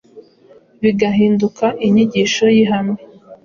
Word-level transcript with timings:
bigahinduka 0.81 1.65
inyigisho 1.85 2.45
y’ihame 2.55 2.95